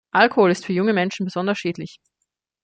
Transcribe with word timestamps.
Alkohol 0.15 0.49
ist 0.49 0.65
für 0.65 0.73
junge 0.73 0.93
Menschen 0.93 1.25
besonders 1.27 1.59
schädlich. 1.59 1.99